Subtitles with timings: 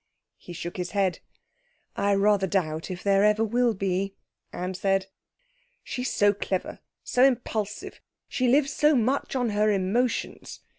[0.39, 1.19] He shook his head.
[1.95, 4.15] 'I rather doubt if there ever will be,'
[4.51, 5.05] Anne said.
[5.83, 8.01] 'She's so clever, so impulsive!
[8.27, 10.61] She lives so much on her emotions.